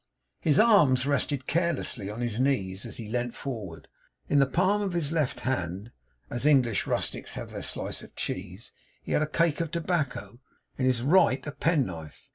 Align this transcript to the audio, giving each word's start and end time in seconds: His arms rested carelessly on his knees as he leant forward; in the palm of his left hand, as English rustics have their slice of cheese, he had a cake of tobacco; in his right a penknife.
His 0.39 0.57
arms 0.59 1.05
rested 1.05 1.45
carelessly 1.45 2.09
on 2.09 2.21
his 2.21 2.39
knees 2.39 2.87
as 2.87 2.97
he 2.97 3.07
leant 3.07 3.35
forward; 3.35 3.87
in 4.27 4.39
the 4.39 4.47
palm 4.47 4.81
of 4.81 4.93
his 4.93 5.11
left 5.11 5.41
hand, 5.41 5.91
as 6.27 6.43
English 6.47 6.87
rustics 6.87 7.35
have 7.35 7.51
their 7.51 7.61
slice 7.61 8.01
of 8.01 8.15
cheese, 8.15 8.71
he 9.03 9.11
had 9.11 9.21
a 9.21 9.27
cake 9.27 9.61
of 9.61 9.69
tobacco; 9.69 10.39
in 10.75 10.85
his 10.85 11.03
right 11.03 11.45
a 11.45 11.51
penknife. 11.51 12.29